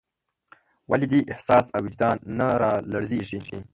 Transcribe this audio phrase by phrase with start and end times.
[0.89, 3.59] ولې دې احساس او وجدان نه رالړزېږي.